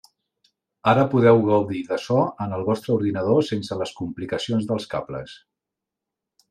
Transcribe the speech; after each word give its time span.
Ara 0.93 1.03
podeu 1.11 1.41
gaudir 1.49 1.83
de 1.91 1.99
so 2.07 2.17
en 2.47 2.57
el 2.59 2.65
vostre 2.71 2.97
ordinador 2.97 3.47
sense 3.53 3.81
les 3.83 3.95
complicacions 4.01 4.69
dels 4.73 4.93
cables. 4.97 5.41